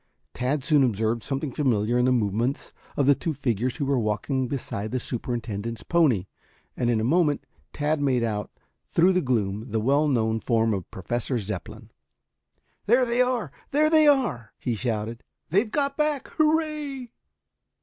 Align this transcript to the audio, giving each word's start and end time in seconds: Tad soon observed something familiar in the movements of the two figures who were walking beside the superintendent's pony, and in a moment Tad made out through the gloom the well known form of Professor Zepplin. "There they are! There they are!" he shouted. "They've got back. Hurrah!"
Tad 0.33 0.63
soon 0.63 0.83
observed 0.83 1.21
something 1.21 1.51
familiar 1.51 1.95
in 1.99 2.05
the 2.05 2.11
movements 2.11 2.73
of 2.97 3.05
the 3.05 3.13
two 3.13 3.35
figures 3.35 3.75
who 3.75 3.85
were 3.85 3.99
walking 3.99 4.47
beside 4.47 4.89
the 4.89 4.99
superintendent's 4.99 5.83
pony, 5.83 6.25
and 6.75 6.89
in 6.89 6.99
a 6.99 7.03
moment 7.03 7.45
Tad 7.71 8.01
made 8.01 8.23
out 8.23 8.49
through 8.89 9.13
the 9.13 9.21
gloom 9.21 9.69
the 9.69 9.79
well 9.79 10.07
known 10.07 10.39
form 10.39 10.73
of 10.73 10.89
Professor 10.89 11.37
Zepplin. 11.37 11.91
"There 12.87 13.05
they 13.05 13.21
are! 13.21 13.51
There 13.69 13.91
they 13.91 14.07
are!" 14.07 14.53
he 14.57 14.73
shouted. 14.73 15.23
"They've 15.51 15.69
got 15.69 15.97
back. 15.97 16.29
Hurrah!" 16.29 17.05